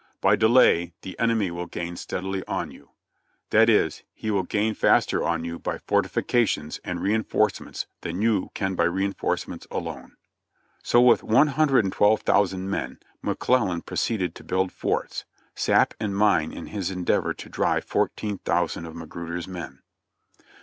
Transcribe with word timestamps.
By 0.19 0.35
delay 0.35 0.93
the 1.03 1.15
enemy 1.19 1.51
will 1.51 1.67
gain 1.67 1.95
steadily 1.95 2.41
on 2.47 2.71
you; 2.71 2.89
that 3.51 3.69
is, 3.69 4.01
he 4.15 4.31
will 4.31 4.41
gain 4.41 4.73
faster 4.73 5.23
on 5.23 5.45
you 5.45 5.59
by 5.59 5.77
fortifications 5.77 6.79
and 6.83 6.99
reinforcements 7.03 7.85
than 8.01 8.19
you 8.19 8.49
can 8.55 8.73
by 8.73 8.85
reinforcements 8.85 9.67
alone." 9.69 10.03
(Ibid, 10.81 10.81
p. 10.81 10.81
18.) 10.81 10.81
So 10.81 11.01
with 11.01 11.21
112,000 11.21 12.67
men 12.67 12.97
McClellan 13.21 13.83
proceeded 13.83 14.33
to 14.33 14.43
build 14.43 14.71
forts, 14.71 15.25
sap 15.53 15.93
and 15.99 16.17
mine 16.17 16.51
in 16.51 16.65
his 16.65 16.89
endeavor 16.89 17.35
to 17.35 17.47
drive 17.47 17.85
14,000 17.85 18.87
of 18.87 18.95
Magruder 18.95 19.39
's 19.39 19.47
men. 19.47 19.83